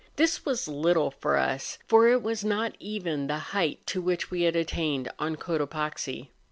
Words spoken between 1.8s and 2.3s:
for it